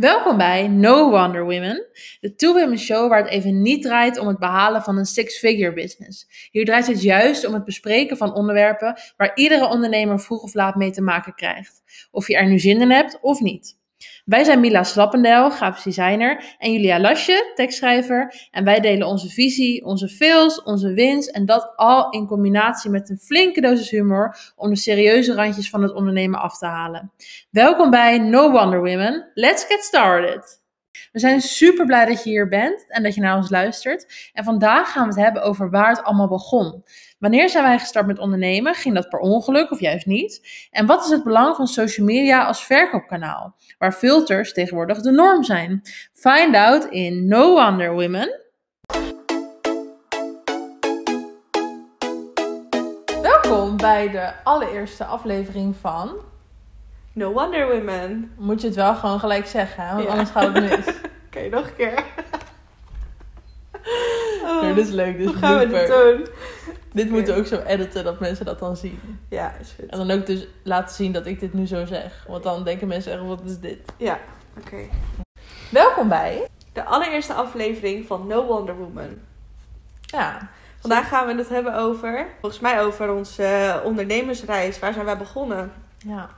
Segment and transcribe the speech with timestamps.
[0.00, 1.86] Welkom bij No Wonder Women,
[2.20, 5.72] de Two Women Show waar het even niet draait om het behalen van een six-figure
[5.72, 6.48] business.
[6.50, 10.74] Hier draait het juist om het bespreken van onderwerpen waar iedere ondernemer vroeg of laat
[10.74, 11.82] mee te maken krijgt.
[12.10, 13.79] Of je er nu zin in hebt of niet.
[14.24, 18.48] Wij zijn Mila Slappendel, grafisch designer, en Julia Lasje, tekstschrijver.
[18.50, 23.10] En wij delen onze visie, onze fails, onze wins en dat al in combinatie met
[23.10, 27.12] een flinke dosis humor om de serieuze randjes van het ondernemen af te halen.
[27.50, 29.30] Welkom bij No Wonder Women.
[29.34, 30.59] Let's get started!
[31.12, 34.30] We zijn super blij dat je hier bent en dat je naar ons luistert.
[34.32, 36.84] En vandaag gaan we het hebben over waar het allemaal begon.
[37.18, 38.74] Wanneer zijn wij gestart met ondernemen?
[38.74, 40.66] Ging dat per ongeluk of juist niet?
[40.70, 45.44] En wat is het belang van social media als verkoopkanaal, waar filters tegenwoordig de norm
[45.44, 45.82] zijn?
[46.12, 48.40] Find out in No Wonder Women.
[53.22, 56.16] Welkom bij de allereerste aflevering van.
[57.12, 58.32] No Wonder Women.
[58.36, 59.92] Moet je het wel gewoon gelijk zeggen, hè?
[59.94, 60.10] want Ja.
[60.10, 60.94] anders gaat het mis.
[61.26, 62.04] Oké, nog een keer.
[64.44, 66.16] Oh, Nee, dit is leuk, dit is Hoe gaan we dit blooper.
[66.16, 66.26] doen?
[66.92, 69.00] Dit moeten we ook zo editen dat mensen dat dan zien.
[69.28, 69.86] Ja, is goed.
[69.90, 72.24] En dan ook dus laten zien dat ik dit nu zo zeg.
[72.28, 73.78] Want dan denken mensen echt, wat is dit?
[73.96, 74.18] Ja,
[74.58, 74.76] oké.
[75.70, 76.48] Welkom bij.
[76.72, 79.18] De allereerste aflevering van No Wonder Woman.
[80.00, 80.48] Ja,
[80.80, 84.78] Vandaag gaan we het hebben over, volgens mij over onze eh, ondernemersreis.
[84.78, 85.72] Waar zijn wij begonnen?
[85.98, 86.30] ja.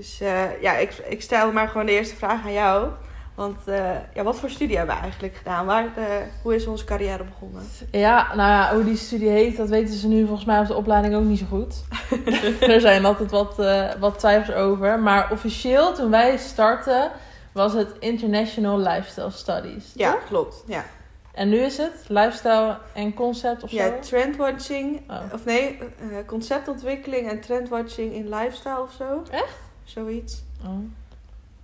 [0.00, 2.88] Dus eh, ja, ik, ik stel maar gewoon de eerste vraag aan jou.
[3.34, 5.66] Want eh, ja, wat voor studie hebben we eigenlijk gedaan?
[5.66, 6.04] Waar, eh,
[6.42, 7.62] hoe is onze carrière begonnen?
[7.90, 10.74] Ja, nou ja, hoe die studie heet, dat weten ze nu volgens mij op de
[10.74, 11.84] opleiding ook niet zo goed.
[12.74, 13.56] er zijn altijd wat,
[13.98, 14.98] wat twijfels over.
[14.98, 17.10] Maar officieel, toen wij startten,
[17.52, 19.92] was het International Lifestyle Studies.
[19.94, 20.24] Ja, toch?
[20.26, 20.62] klopt.
[20.66, 20.84] Ja,
[21.32, 23.76] En nu is het Lifestyle en Concept of zo?
[23.76, 25.10] ja trendwatching.
[25.10, 25.20] Oh.
[25.32, 25.78] Of nee,
[26.26, 29.22] conceptontwikkeling en trendwatching in lifestyle of zo.
[29.30, 29.68] Echt?
[29.90, 30.42] Zoiets.
[30.64, 30.70] Oh.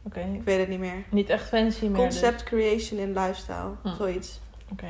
[0.02, 1.04] Oké, Ik weet het niet meer.
[1.08, 1.92] niet echt fancy meer.
[1.94, 2.00] dus.
[2.00, 3.70] Concept creation in lifestyle.
[3.82, 3.88] Hm.
[3.96, 4.40] Zoiets.
[4.72, 4.86] Oké.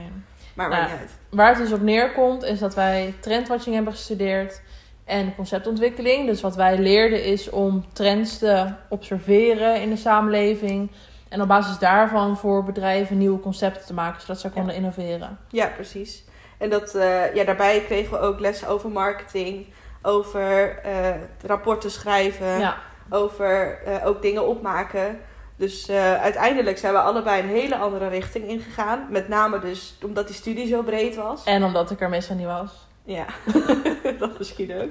[0.54, 1.10] Maar Nou, niet uit.
[1.30, 4.60] Waar het dus op neerkomt, is dat wij trendwatching hebben gestudeerd
[5.04, 6.26] en conceptontwikkeling.
[6.26, 10.90] Dus wat wij leerden is om trends te observeren in de samenleving.
[11.28, 15.38] En op basis daarvan voor bedrijven nieuwe concepten te maken, zodat ze konden innoveren.
[15.50, 16.24] Ja, precies.
[16.58, 19.66] En dat, eh, ja, daarbij kregen we ook lessen over marketing.
[20.02, 21.10] Over eh,
[21.46, 22.58] rapporten schrijven.
[22.58, 22.76] Ja,
[23.10, 25.20] Over eh, ook dingen opmaken.
[25.56, 29.06] Dus eh, uiteindelijk zijn we allebei een hele andere richting ingegaan.
[29.10, 31.44] Met name dus omdat die studie zo breed was.
[31.44, 32.86] en omdat ik er meestal niet was.
[33.04, 33.24] Ja,
[34.18, 34.90] dat misschien ook.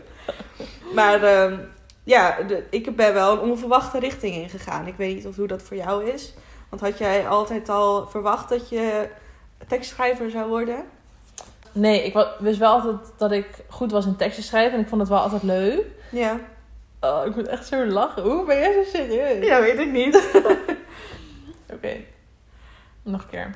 [0.94, 1.58] Maar ehm,
[2.04, 4.88] ja, de, ik ben wel een onverwachte richting ingegaan.
[4.88, 6.34] Ik weet niet of hoe dat voor jou is.
[6.70, 9.10] Want had jij altijd al verwacht dat je
[9.68, 10.86] tekstschrijver zou worden?
[11.72, 15.02] Nee, ik wist wel altijd dat ik goed was in teksten schrijven en ik vond
[15.02, 15.86] het wel altijd leuk.
[16.12, 16.40] Ja.
[17.06, 18.24] Oh, ik moet echt zo lachen.
[18.24, 19.46] Hoe ben jij zo serieus?
[19.46, 20.42] Ja, weet ik niet.
[21.74, 21.98] Oké.
[23.04, 23.56] Nog een keer.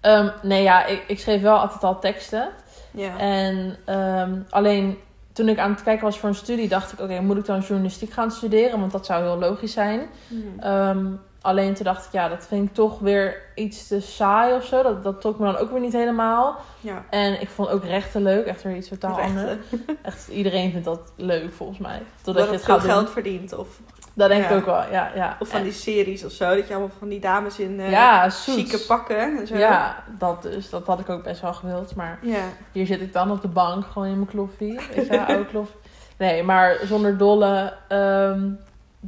[0.00, 2.48] Ehm, nee, ja, ik, ik schreef wel altijd al teksten.
[2.90, 3.18] Ja.
[3.18, 4.98] En ehm, alleen
[5.32, 7.60] toen ik aan het kijken was voor een studie, dacht ik: oké, moet ik dan
[7.60, 8.80] journalistiek gaan studeren?
[8.80, 10.08] Want dat zou heel logisch zijn.
[10.28, 10.54] Hmm.
[10.60, 11.06] Ehm,
[11.46, 14.82] alleen toen dacht ik: ja, dat vind ik toch weer iets te saai of zo.
[14.82, 16.56] Dat, dat trok me dan ook weer niet helemaal.
[16.80, 17.04] Ja.
[17.10, 19.56] En ik vond ook rechten leuk, echt weer iets totaal anders.
[20.02, 22.02] Echt, iedereen vindt dat leuk volgens mij.
[22.22, 22.92] Totdat Dat je het veel gaat doen.
[22.92, 23.54] geld verdient.
[23.54, 23.68] Of,
[24.14, 24.48] Dat denk Ja.
[24.50, 25.10] ik ook wel, ja.
[25.14, 25.36] ja.
[25.40, 26.54] of van En- die series of zo.
[26.56, 28.60] Dat je allemaal van die dames in ja, Suits.
[28.60, 29.56] chique pakken en zo.
[29.56, 30.70] Ja, dat dus.
[30.70, 31.94] Dat had ik ook best wel gewild.
[31.94, 32.42] Maar Ja.
[32.72, 34.80] hier zit ik dan op de bank, gewoon in mijn kloffie.
[34.94, 35.76] Weet je, oude kloffie.
[36.18, 38.48] Nee, maar zonder dolle ehm,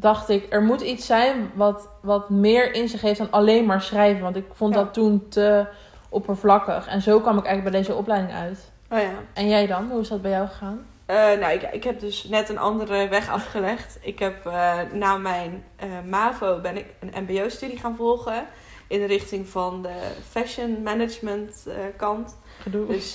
[0.01, 3.83] dacht ik, er moet iets zijn wat, wat meer in zich heeft dan alleen maar
[3.83, 4.23] schrijven.
[4.23, 4.83] Want ik vond Ja.
[4.83, 5.67] dat toen te
[6.09, 6.87] oppervlakkig.
[6.87, 8.71] En zo kwam ik eigenlijk bij deze opleiding uit.
[8.91, 9.13] Oh ja.
[9.33, 9.91] En jij dan?
[9.91, 10.87] Hoe is dat bij jou gegaan?
[11.07, 13.99] Eh, nou, ik, ik heb dus net een andere weg afgelegd.
[14.01, 18.47] Ik heb eh, na mijn eh, MAVO ben ik een mbo-studie gaan volgen.
[18.87, 19.95] In de richting van de
[20.31, 21.67] fashion management
[21.97, 22.37] kant.
[22.61, 22.87] Gedoe.
[22.87, 23.15] Dus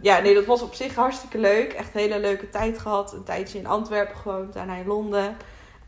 [0.00, 1.72] ja, nee, dat was op zich hartstikke leuk.
[1.72, 3.12] Echt een hele leuke tijd gehad.
[3.12, 5.36] Een tijdje in Antwerpen gewoond, daarna in Londen.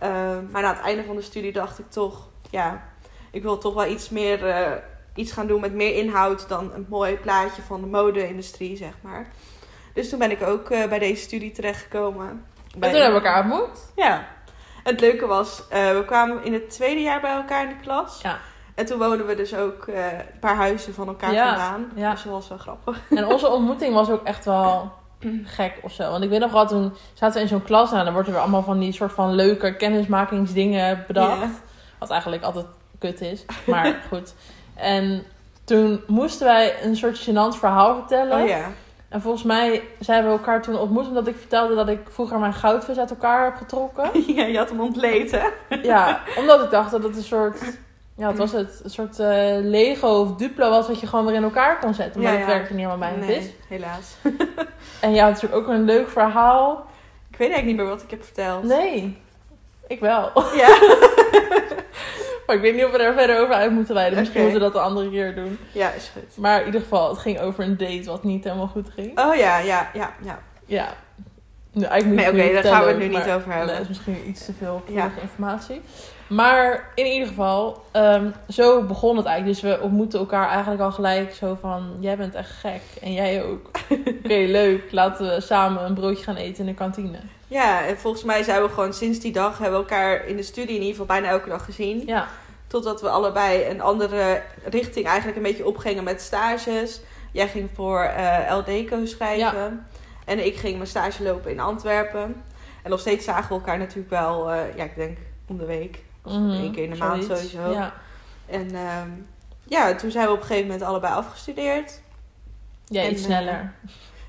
[0.05, 0.11] Eh,
[0.51, 2.83] maar na het einde van de studie dacht ik toch, ja,
[3.31, 4.71] ik wil toch wel iets meer, eh,
[5.15, 9.27] iets gaan doen met meer inhoud dan een mooi plaatje van de mode-industrie, zeg maar.
[9.95, 12.29] Dus toen ben ik ook eh, bij deze studie terechtgekomen.
[12.29, 13.79] en Bij- toen hebben we elkaar ontmoet.
[13.97, 14.27] Ja.
[14.83, 18.21] Het leuke was, eh, we kwamen in het tweede jaar bij elkaar in de klas.
[18.23, 18.39] Ja.
[18.75, 21.91] En toen woonden we dus ook een paar huizen van elkaar Ja, vandaan.
[21.95, 22.11] ja.
[22.11, 23.01] Dus dat was wel grappig.
[23.11, 24.93] En onze ontmoeting was ook echt wel
[25.45, 26.11] gek of zo.
[26.11, 28.35] Want ik weet nog wel, toen zaten we in zo'n klas en dan wordt er
[28.35, 31.63] weer allemaal van die soort van leuke kennismakingsdingen bedacht.
[31.99, 32.67] Wat eigenlijk altijd
[32.99, 33.45] kut is.
[33.67, 34.35] Maar goed.
[34.75, 35.25] En
[35.65, 38.43] toen moesten wij een soort gênant verhaal vertellen.
[38.43, 38.71] Oh ja.
[39.09, 42.55] En volgens mij zijn we elkaar toen ontmoet omdat ik vertelde dat ik vroeger mijn
[42.55, 44.11] goudvis uit elkaar heb getrokken.
[44.35, 45.77] ja, je had hem ontleed, hè?
[45.83, 47.61] Ja, omdat ik dacht dat het een soort
[48.17, 48.81] Ja, het was het.
[48.85, 52.23] Een soort eh, Lego of Duplo was wat je gewoon weer in elkaar kon zetten.
[52.23, 52.55] Maar Ja, dat ja.
[52.55, 54.15] werkte niet helemaal bij nee, helaas.
[55.01, 56.87] En ja, het is ook een leuk verhaal.
[57.31, 58.63] Ik weet eigenlijk niet meer wat ik heb verteld.
[58.65, 59.19] Nee,
[59.87, 60.31] ik wel.
[60.55, 60.79] Ja.
[62.47, 64.19] Maar ik weet niet of we daar verder over uit moeten wijden.
[64.19, 65.59] Misschien moeten we dat een andere keer doen.
[65.73, 66.37] ja, is goed.
[66.37, 69.19] Maar in ieder geval, het ging over een date wat niet helemaal goed ging.
[69.21, 70.39] Oh ja, ja, ja, ja.
[70.67, 70.89] Ja.
[71.73, 73.67] Nou, Nee, oké, daar gaan we het nu niet over hebben.
[73.67, 75.11] Nee, dat is misschien iets te veel Ja.
[75.21, 75.81] informatie.
[76.27, 79.61] Maar in ieder geval, ehm, zo begon het eigenlijk.
[79.61, 81.97] Dus we ontmoeten elkaar eigenlijk al gelijk zo van...
[82.01, 83.71] Jij bent echt gek en jij ook.
[84.25, 84.93] Oké, leuk.
[84.93, 87.19] Laten we samen een broodje gaan eten in de kantine.
[87.49, 89.59] Ja, en volgens mij zijn we gewoon sinds die dag...
[89.59, 92.03] hebben we elkaar in de studie in ieder geval bijna elke dag gezien.
[92.07, 92.29] Ja,
[92.67, 97.01] Totdat we allebei een andere richting eigenlijk een beetje opgingen met stages.
[97.33, 98.11] Jij ging voor
[98.51, 99.87] LDCO schrijven.
[100.25, 102.43] En ik ging mijn stage lopen in Antwerpen.
[102.83, 105.99] En nog steeds zagen we elkaar natuurlijk wel, eh, ja, ik denk om de week.
[106.25, 107.71] Mhm, één keer in de maand sowieso.
[107.71, 107.93] Ja,
[108.47, 109.09] En ehm,
[109.65, 112.01] ja, toen zijn we op een gegeven moment allebei afgestudeerd.
[112.87, 113.73] ja En, iets eh, sneller.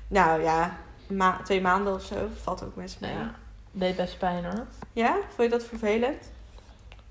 [0.08, 0.76] Nou ja,
[1.06, 2.16] ma- twee maanden of zo.
[2.42, 3.12] Valt ook best mee.
[3.12, 3.30] Ja,
[3.70, 4.64] deed best pijn hoor.
[4.92, 5.12] Ja?
[5.28, 6.30] Vond je dat vervelend?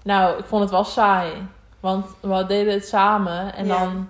[0.04, 1.32] Nou, ik vond het wel saai.
[1.80, 3.80] Want we deden het samen en Ja.
[3.80, 4.10] dan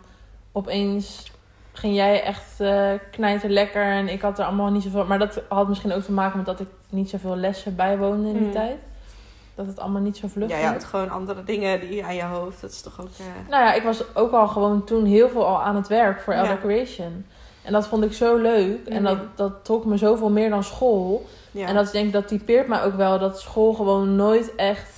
[0.52, 1.32] opeens
[1.72, 5.06] ging jij echt eh knijter lekker en ik had er allemaal niet zoveel.
[5.06, 8.34] Maar dat had misschien ook te maken met dat ik niet zoveel lessen bijwoonde in
[8.38, 8.52] die Mm.
[8.52, 8.78] tijd.
[9.56, 10.68] Dat het allemaal niet zo vlug Ja, ging.
[10.68, 12.62] ja, het gewoon andere dingen die aan je hoofd.
[12.62, 13.08] Dat is toch ook...
[13.20, 16.22] eh, Nou ja, ik was ook al gewoon toen heel veel al aan het werk
[16.22, 16.40] voor Ja.
[16.40, 17.26] Elder Creation.
[17.62, 18.88] En dat vond ik zo leuk.
[18.88, 19.04] En Mhm.
[19.04, 21.26] dat, dat trok me zoveel meer dan school.
[21.52, 21.68] ja.
[21.68, 23.20] En dat denk ik, dat typeert mij ook wel.
[23.20, 24.94] Dat school gewoon nooit echt...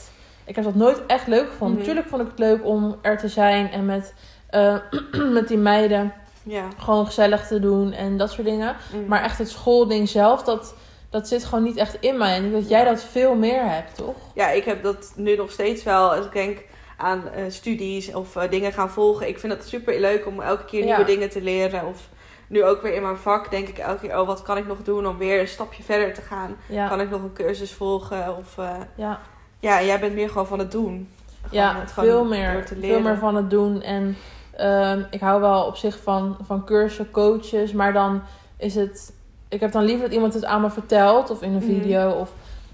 [0.45, 1.69] Ik heb dat nooit echt leuk gevonden.
[1.69, 1.77] Mhm.
[1.79, 3.71] Natuurlijk vond ik het leuk om er te zijn.
[3.71, 4.13] En met,
[4.49, 4.75] eh,
[5.37, 6.13] met die meiden
[6.43, 6.63] ja.
[6.77, 7.91] gewoon gezellig te doen.
[7.93, 8.75] En dat soort dingen.
[8.93, 9.05] Mm.
[9.07, 10.73] Maar echt het schoolding zelf, dat,
[11.19, 12.35] dat zit gewoon niet echt in mij.
[12.35, 14.15] En ik dat jij dat veel meer hebt, toch?
[14.33, 16.13] Ja, ik heb dat nu nog steeds wel.
[16.15, 16.63] Als ik denk
[16.97, 19.27] aan eh, studies of eh, dingen gaan volgen.
[19.27, 20.85] Ik vind het super leuk om elke keer Ja.
[20.85, 21.87] nieuwe dingen te leren.
[21.87, 22.09] Of
[22.47, 24.19] nu ook weer in mijn vak denk ik elke keer...
[24.19, 26.55] Oh, wat kan ik nog doen om weer een stapje verder te gaan?
[26.67, 28.37] Ja, Kan ik nog een cursus volgen?
[28.37, 29.19] Of eh, ja.
[29.59, 31.09] ja, jij bent meer gewoon van het doen.
[31.41, 33.81] Gewoon ja het veel, meer, veel meer van het doen.
[33.81, 34.17] En
[34.55, 37.71] ehm, ik hou wel op zich van, van cursussen, coaches.
[37.71, 38.21] Maar dan
[38.57, 39.15] is het...
[39.49, 41.29] Ik heb dan liever dat iemand het aan me vertelt.
[41.29, 41.65] Of in een Mhm.
[41.73, 42.09] video.
[42.11, 42.31] Of,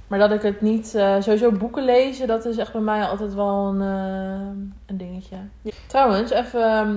[0.07, 0.95] maar dat ik het niet...
[0.95, 5.35] eh, sowieso boeken lezen, dat is echt bij mij altijd wel een, eh, een dingetje.
[5.61, 5.71] Ja.
[5.87, 6.61] Trouwens, even...
[6.63, 6.89] ehm,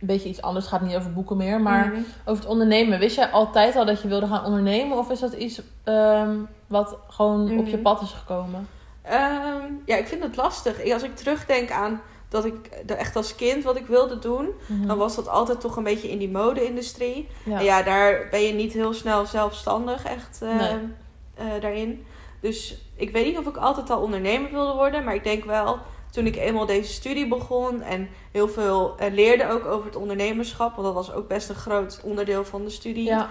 [0.00, 0.64] een beetje iets anders.
[0.64, 1.60] Het gaat niet over boeken meer.
[1.60, 1.96] Maar Mhm.
[2.24, 2.98] over het ondernemen.
[2.98, 4.98] Wist jij altijd al dat je wilde gaan ondernemen?
[4.98, 6.30] Of is dat iets ehm,
[6.66, 7.82] wat gewoon op je Mhm.
[7.82, 8.68] pad is gekomen?
[9.02, 10.92] Ehm, ja, ik vind het lastig.
[10.92, 12.54] Als ik terugdenk aan dat ik
[12.86, 14.48] er echt als kind wat ik wilde doen...
[14.66, 14.86] Mhm.
[14.86, 17.28] dan was dat altijd toch een beetje in die mode-industrie.
[17.44, 17.58] ja.
[17.58, 20.78] En ja, daar ben je niet heel snel zelfstandig echt eh, Nee.
[21.34, 22.04] eh, daarin.
[22.40, 25.04] Dus ik weet niet of ik altijd al ondernemer wilde worden.
[25.04, 25.78] Maar ik denk wel,
[26.10, 27.82] toen ik eenmaal deze studie begon...
[27.82, 30.74] en heel veel eh, leerde ook over het ondernemerschap...
[30.76, 33.04] want dat was ook best een groot onderdeel van de studie...
[33.04, 33.28] ja.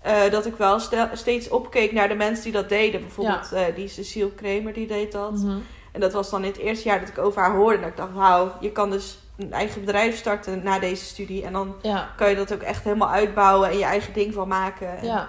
[0.00, 0.78] eh, dat ik wel
[1.12, 3.00] steeds opkeek naar de mensen die dat deden.
[3.00, 5.32] Bijvoorbeeld eh, die Cecile Kramer, die deed dat.
[5.32, 5.56] Mhm.
[5.96, 7.80] En dat was dan in het eerste jaar dat ik over haar hoorde.
[7.80, 11.44] Dat ik dacht, wauw, je kan dus een eigen bedrijf starten na deze studie.
[11.44, 12.10] En dan ja.
[12.16, 14.98] kan je dat ook echt helemaal uitbouwen en je eigen ding van maken.
[14.98, 15.28] En Ja.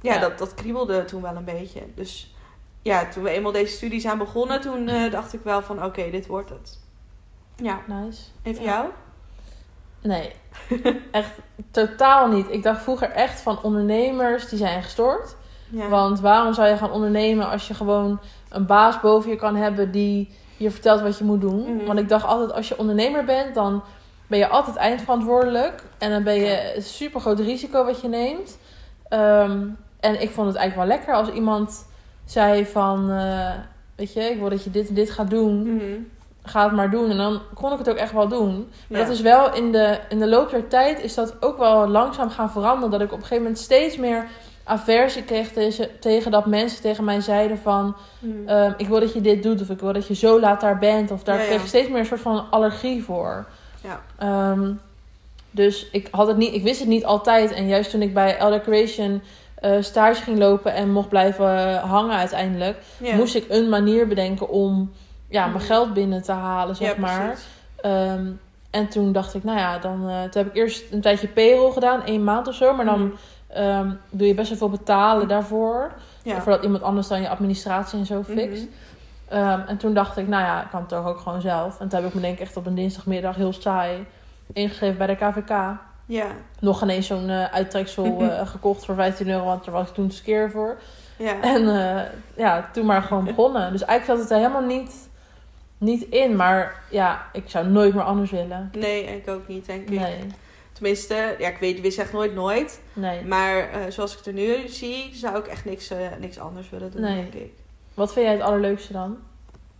[0.00, 0.20] ja, Ja.
[0.20, 1.80] Dat, dat kriebelde toen wel een beetje.
[1.94, 2.34] Dus
[2.82, 6.10] ja, toen we eenmaal deze studie zijn begonnen, toen eh, dacht ik wel van oké,
[6.10, 6.78] dit wordt het.
[7.56, 8.22] Ja, Nice.
[8.42, 8.70] even Ja.
[8.72, 8.88] jou?
[10.02, 10.32] Nee,
[11.10, 11.30] echt
[11.70, 12.46] totaal niet.
[12.50, 15.36] Ik dacht vroeger echt van ondernemers die zijn gestoord.
[15.72, 15.88] Ja.
[15.88, 19.90] Want waarom zou je gaan ondernemen als je gewoon een baas boven je kan hebben
[19.90, 21.76] die je vertelt wat je moet doen?
[21.76, 21.86] Mhm.
[21.86, 23.82] Want ik dacht altijd, als je ondernemer bent, dan
[24.26, 25.82] ben je altijd eindverantwoordelijk.
[25.98, 28.58] En dan ben je een super groot risico wat je neemt.
[29.08, 29.60] Ehm,
[30.00, 31.86] en ik vond het eigenlijk wel lekker als iemand
[32.24, 33.50] zei van, eh,
[33.96, 35.74] weet je, ik wil dat je dit en dit gaat doen.
[35.74, 35.84] Mhm.
[36.44, 37.10] Ga het maar doen.
[37.10, 38.68] En dan kon ik het ook echt wel doen.
[38.88, 39.04] Maar Ja.
[39.04, 42.30] dat is wel in de, in de loop der tijd is dat ook wel langzaam
[42.30, 42.90] gaan veranderen.
[42.90, 44.26] Dat ik op een gegeven moment steeds meer
[44.64, 47.96] aversie kreeg tegen, tegen dat mensen tegen mij zeiden van...
[48.18, 48.48] Mhm.
[48.48, 50.78] ehm, ik wil dat je dit doet of ik wil dat je zo laat daar
[50.78, 51.10] bent.
[51.10, 53.46] Of daar Ja, kreeg ik steeds meer een soort van allergie voor.
[53.80, 54.00] Ja.
[54.18, 54.70] Ehm,
[55.50, 57.52] dus ik, had het niet, ik wist het niet altijd.
[57.52, 59.22] En juist toen ik bij Elder Creation
[59.54, 62.78] eh, stage ging lopen en mocht blijven hangen uiteindelijk...
[63.16, 64.92] moest ik een manier bedenken om
[65.28, 65.64] ja, mijn Mhm.
[65.66, 67.38] geld binnen te halen, zeg maar.
[67.80, 68.26] Ehm,
[68.70, 71.72] en toen dacht ik, nou ja, dan eh, toen heb ik eerst een tijdje payroll
[71.72, 72.74] gedaan, één maand of zo.
[72.74, 73.12] Maar dan Mhm.
[73.52, 75.92] Ehm, doe je best wel veel betalen daarvoor.
[76.22, 76.40] Ja.
[76.40, 78.62] Voordat iemand anders dan je administratie en zo fixt.
[78.62, 79.38] Mhm.
[79.38, 81.80] Ehm, en toen dacht ik, nou ja, ik kan het toch ook gewoon zelf.
[81.80, 84.06] En toen heb ik me denk ik echt op een dinsdagmiddag heel saai
[84.52, 85.80] ingeschreven bij de KVK.
[86.06, 86.26] Ja.
[86.60, 90.10] Nog ineens zo'n eh, uittreksel eh, gekocht voor 15 euro, want daar was ik toen
[90.10, 90.76] skeer voor.
[91.16, 91.40] Ja.
[91.40, 92.02] En eh,
[92.36, 93.72] ja, toen maar gewoon begonnen.
[93.72, 95.08] Dus eigenlijk zat het er helemaal niet,
[95.78, 98.70] niet in, maar ja, ik zou nooit meer anders willen.
[98.78, 100.00] Nee, ik ook niet, denk ik.
[100.00, 100.26] Nee,
[100.72, 102.80] Tenminste, ja, ik weet, je zegt nooit nooit.
[102.92, 103.24] nee.
[103.24, 106.70] Maar eh, zoals ik het er nu zie, zou ik echt niks, eh, niks anders
[106.70, 107.14] willen doen, Nee.
[107.14, 107.52] denk ik.
[107.94, 109.16] Wat vind jij het allerleukste dan?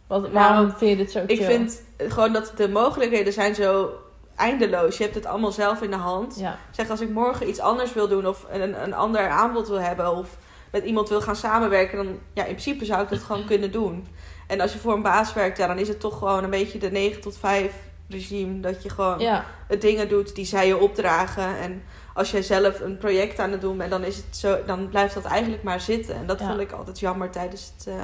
[0.07, 1.47] Wat, Nou, waarom vind je dit zo Ik chill?
[1.47, 3.91] vind gewoon dat de mogelijkheden zijn zo
[4.37, 4.97] eindeloos.
[4.97, 6.39] Je hebt het allemaal zelf in de hand.
[6.39, 9.81] Ja, Zeg, als ik morgen iets anders wil doen of een, een ander aanbod wil
[9.81, 10.37] hebben of
[10.73, 14.07] met iemand wil gaan samenwerken, dan ja, in principe zou ik dat gewoon kunnen doen.
[14.47, 16.79] En als je voor een baas werkt, ja, dan is het toch gewoon een beetje
[16.79, 17.75] de 9 tot 5
[18.13, 18.61] regime.
[18.61, 19.45] Dat je gewoon ja,
[19.79, 21.59] dingen doet die zij je opdragen.
[21.59, 21.83] En
[22.15, 25.15] als jij zelf een project aan het doen bent, dan, is het zo, dan blijft
[25.15, 26.15] dat eigenlijk maar zitten.
[26.15, 26.47] En dat Ja.
[26.47, 27.95] vond ik altijd jammer tijdens het, eh,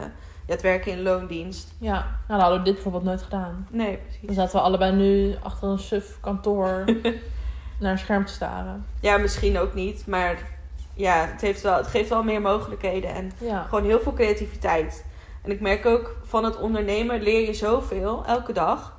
[0.47, 1.69] het werken in loondienst.
[1.79, 1.93] ja.
[1.93, 3.67] Nou, dan hadden we dit bijvoorbeeld nooit gedaan.
[3.71, 4.37] Nee, Dan precies.
[4.37, 6.85] zaten we allebei nu achter een suf kantoor
[7.81, 8.87] naar een scherm te staren.
[9.01, 10.39] Ja, misschien ook niet, maar
[10.95, 13.15] ja, het, heeft wel, het geeft wel meer mogelijkheden.
[13.15, 15.05] En Ja, gewoon heel veel creativiteit.
[15.43, 18.97] En ik merk ook van het ondernemen leer je zoveel elke dag.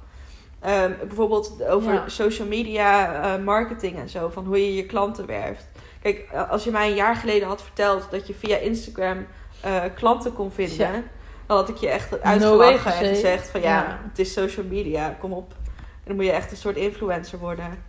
[0.60, 2.08] Ehm, bijvoorbeeld over Ja.
[2.08, 5.68] social media eh, marketing en zo, van hoe je je klanten werft.
[6.02, 9.26] Kijk, eh, als je mij een jaar geleden had verteld dat je via Instagram
[9.62, 11.02] eh, klanten kon vinden, Ja.
[11.48, 13.50] dan had ik je echt uitgelachen en gezegd.
[13.50, 14.00] van ja, Ja.
[14.10, 15.52] het is social media, kom op.
[15.76, 17.84] En dan moet je echt een soort influencer worden.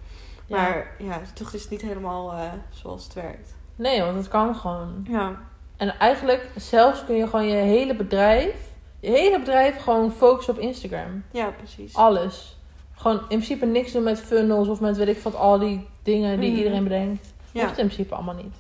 [0.48, 2.34] Maar ja, toch is het niet helemaal
[2.70, 3.54] zoals het werkt.
[3.76, 5.06] Nee, want het kan gewoon.
[5.08, 5.38] Ja,
[5.76, 8.54] En eigenlijk, zelfs kun je gewoon je hele bedrijf,
[9.00, 11.24] je hele bedrijf gewoon focussen op Instagram.
[11.32, 11.94] ja precies.
[11.94, 12.59] Alles.
[13.00, 16.40] Gewoon in principe niks doen met funnels of met weet ik wat, al die dingen
[16.40, 16.59] die Mhm.
[16.59, 17.26] iedereen bedenkt.
[17.52, 17.64] Ja.
[17.64, 18.54] Hoeft in principe allemaal niet.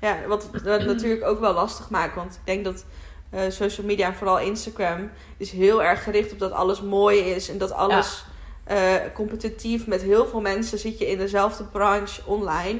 [0.00, 0.48] Ja, wat
[0.86, 2.14] natuurlijk ook wel lastig maakt.
[2.14, 2.84] Want ik denk dat
[3.30, 7.48] eh, social media, en vooral Instagram, is heel erg gericht op dat alles mooi is.
[7.50, 8.24] En dat alles
[8.64, 8.78] eh,
[9.14, 12.78] competitief met heel veel mensen zit je in dezelfde branche online.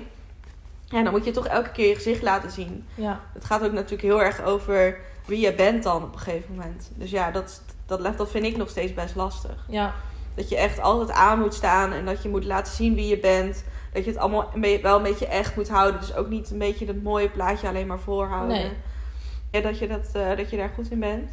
[0.84, 2.86] Ja, dan moet je toch elke keer je gezicht laten zien.
[2.94, 6.54] Ja, Het gaat ook natuurlijk heel erg over wie je bent dan op een gegeven
[6.54, 6.90] moment.
[6.94, 9.64] Dus ja, dat, dat, dat vind ik nog steeds best lastig.
[9.68, 9.94] ja,
[10.34, 13.18] Dat je echt altijd aan moet staan en dat je moet laten zien wie je
[13.18, 13.64] bent.
[13.92, 14.50] Dat je het allemaal
[14.82, 16.00] wel een beetje echt moet houden.
[16.00, 18.56] Dus ook niet een beetje het mooie plaatje alleen maar voorhouden.
[18.56, 18.72] Nee.
[19.50, 21.30] Ja, dat je, dat, eh, dat je daar goed in bent.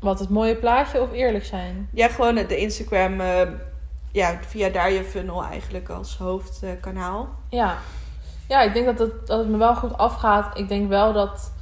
[0.00, 1.88] wat het mooie plaatje of eerlijk zijn.
[1.92, 3.42] Ja, gewoon de Instagram, eh,
[4.12, 7.28] ja, via daar je funnel eigenlijk als hoofdkanaal.
[7.48, 7.78] Ja,
[8.48, 10.58] ja ik denk dat het, dat het me wel goed afgaat.
[10.58, 11.52] Ik denk wel dat,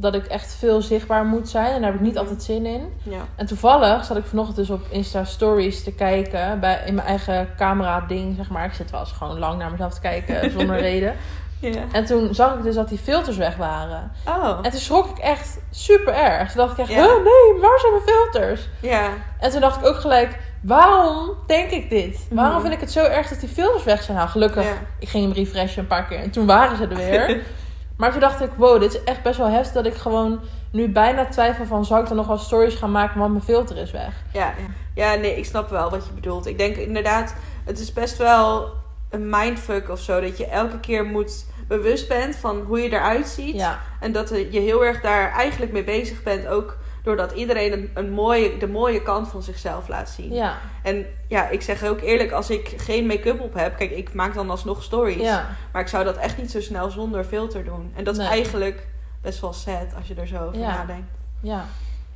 [0.00, 1.72] dat ik echt veel zichtbaar moet zijn.
[1.72, 2.92] En daar heb ik niet altijd zin in.
[3.02, 3.20] ja.
[3.36, 6.60] En toevallig zat ik vanochtend dus op Insta Stories te kijken.
[6.60, 8.64] Bij, in mijn eigen camera ding, zeg maar.
[8.64, 11.14] Ik zit wel eens gewoon lang naar mezelf te kijken, zonder reden.
[11.60, 11.80] ja.
[11.92, 14.12] En toen zag ik dus dat die filters weg waren.
[14.28, 16.52] Oh, En toen schrok ik echt super erg.
[16.52, 17.04] Toen dacht ik echt, Ja.
[17.06, 18.68] nee, waar zijn mijn filters?
[18.80, 19.08] ja.
[19.38, 22.26] En toen dacht ik ook gelijk, waarom denk ik dit?
[22.30, 22.62] Waarom Mhm.
[22.62, 24.16] vind ik het zo erg dat die filters weg zijn?
[24.16, 24.72] Nou, gelukkig, Ja.
[24.98, 27.40] ik ging hem refreshen een paar keer en toen waren ze er weer.
[28.00, 30.40] maar toen dacht ik, wow, dit is echt best wel heftig dat ik gewoon
[30.72, 31.84] nu bijna twijfel van...
[31.84, 34.12] zal ik dan nog wel stories gaan maken, want mijn filter is weg.
[34.32, 34.54] Ja,
[34.94, 36.46] ja, nee, ik snap wel wat je bedoelt.
[36.46, 38.70] Ik denk inderdaad, het is best wel
[39.10, 40.20] een mindfuck of zo.
[40.20, 43.54] Dat je elke keer moet bewust bent van hoe je eruit ziet.
[43.54, 46.46] Ja, En dat je heel erg daar eigenlijk mee bezig bent.
[46.46, 50.32] Ook doordat iedereen een, een mooie, de mooie kant van zichzelf laat zien.
[50.32, 53.76] ja, En ja, ik zeg ook eerlijk, als ik geen make-up op heb...
[53.76, 55.22] Kijk, ik maak dan alsnog stories.
[55.22, 55.48] ja.
[55.72, 57.92] Maar ik zou dat echt niet zo snel zonder filter doen.
[57.96, 58.86] En dat is eigenlijk
[59.22, 60.76] best wel sad als je er zo over Ja.
[60.76, 61.10] nadenkt.
[61.42, 61.64] Ja,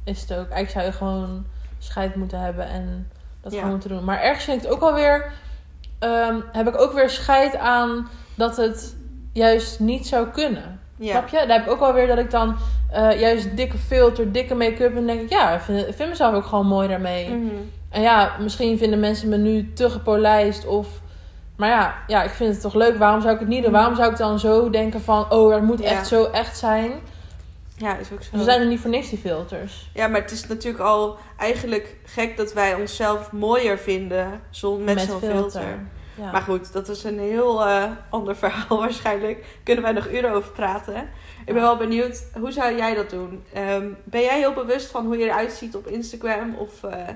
[0.05, 0.49] is het ook.
[0.49, 1.47] Eigenlijk zou je gewoon
[1.79, 3.11] scheid moeten hebben en
[3.41, 3.59] dat Ja.
[3.59, 4.05] gewoon moeten doen.
[4.05, 5.33] Maar ergens vind ik het ook wel weer...
[5.99, 8.97] ehm, heb ik ook weer scheid aan dat het
[9.33, 10.81] juist niet zou kunnen.
[11.05, 11.11] Ja.
[11.11, 11.37] Snap je?
[11.47, 12.57] Daar heb ik ook wel weer dat ik dan
[12.91, 14.89] eh, juist dikke filter, dikke make-up...
[14.89, 17.29] en dan denk ik, ja, ik vind, mezelf ook gewoon mooi daarmee.
[17.29, 17.55] Mhm.
[17.91, 20.89] En ja, misschien vinden mensen me nu te gepolijst of...
[21.57, 22.99] Maar ja, ja, ik vind het toch leuk.
[22.99, 23.73] Waarom zou ik het niet doen?
[23.73, 25.31] Waarom zou ik dan zo denken van...
[25.31, 25.85] Oh, het moet Ja.
[25.85, 26.93] echt zo echt zijn.
[27.77, 28.37] Ja, is ook zo.
[28.37, 29.91] Ze zijn er niet voor niks, die filters.
[29.95, 35.01] Ja, maar het is natuurlijk al eigenlijk gek dat wij onszelf mooier vinden zon, met,
[35.01, 35.79] zo'n filter.
[36.15, 36.31] Ja.
[36.31, 39.47] Maar goed, dat is een heel eh, ander verhaal waarschijnlijk.
[39.63, 41.11] Kunnen wij nog uren over praten.
[41.47, 43.45] Ik ben wel benieuwd, hoe zou jij dat doen?
[43.53, 46.55] Ehm, ben jij heel bewust van hoe je eruit ziet op Instagram?
[46.55, 47.09] Of eh,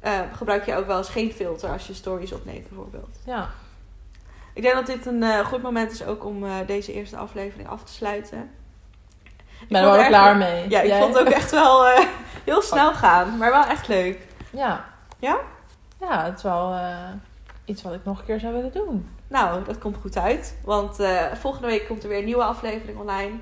[0.00, 3.18] eh, gebruik je ook wel eens geen filter als je stories opneemt bijvoorbeeld?
[3.24, 3.48] ja.
[4.52, 7.68] Ik denk dat dit een eh, goed moment is ook om eh, deze eerste aflevering
[7.68, 8.50] af te sluiten.
[9.60, 10.68] Ik ben er wel klaar mee.
[10.68, 11.00] Ja, ik Jij?
[11.00, 12.06] vond het ook echt wel eh,
[12.44, 14.18] heel snel gaan, maar wel echt leuk.
[14.50, 14.84] Ja.
[15.18, 15.38] Ja?
[16.00, 17.08] Ja, het is wel eh,
[17.70, 19.08] iets wat ik nog een keer zou willen doen.
[19.28, 20.56] Nou, dat komt goed uit.
[20.64, 23.32] Want eh, volgende week komt er weer een nieuwe aflevering online.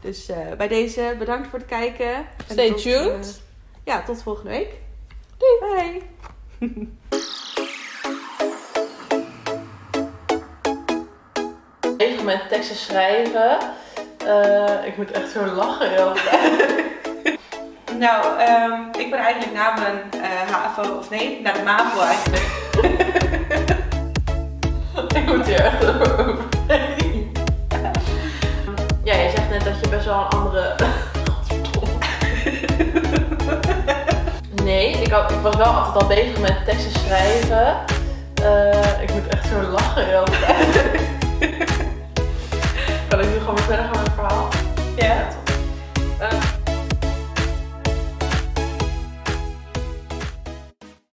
[0.00, 2.14] Dus eh, bij deze bedankt voor het kijken.
[2.14, 3.26] En Stay tot, tuned.
[3.26, 4.74] eh, ja, tot volgende week.
[5.36, 6.02] Doei.
[6.58, 6.88] Bye.
[11.96, 13.58] Bezig met teksten schrijven.
[14.26, 16.12] Eh, ik moet echt zo lachen.
[17.98, 22.44] Nou, ehm, ik ben eigenlijk na mijn eh, HAVO, of nee, naar de MAVO eigenlijk.
[25.26, 26.34] ik moet hier echt over.
[29.04, 30.74] Ja, je zegt net dat je best wel een andere.
[34.64, 37.76] Nee, ik, had, ik was wel altijd al bezig met teksten schrijven.
[38.42, 40.84] Eh, ik moet echt zo lachen heel tijd.
[43.08, 44.48] Kan ik nu gewoon weer verder gaan met het verhaal?
[44.96, 45.28] Ja.